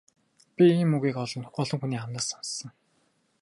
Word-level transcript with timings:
Би 0.55 0.65
ийм 0.79 0.91
үгийг 0.97 1.17
олон 1.23 1.43
хүний 1.81 2.01
амнаас 2.03 2.27
сонссон. 2.29 2.71